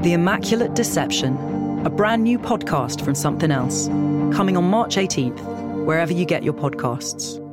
The 0.00 0.14
Immaculate 0.14 0.72
Deception, 0.72 1.36
a 1.84 1.90
brand 1.90 2.24
new 2.24 2.38
podcast 2.38 3.04
from 3.04 3.14
Something 3.14 3.50
Else, 3.50 3.88
coming 4.34 4.56
on 4.56 4.64
March 4.64 4.96
18th, 4.96 5.84
wherever 5.84 6.14
you 6.14 6.24
get 6.24 6.42
your 6.42 6.54
podcasts. 6.54 7.43